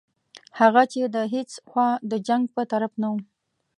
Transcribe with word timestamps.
هغه 0.59 0.83
چې 0.91 1.01
د 1.15 1.17
هیڅ 1.33 1.51
خوا 1.69 1.89
د 2.11 2.13
جنګ 2.27 2.43
په 2.55 2.61
طرف 2.71 2.91
نه 3.01 3.07
وو. 3.11 3.19